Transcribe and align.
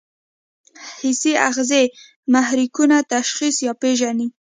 حسي 0.99 1.31
آخذې 1.49 1.83
محرکونه 2.33 2.97
تشخیص 3.13 3.55
یا 3.65 3.73
پېژني. 3.81 4.27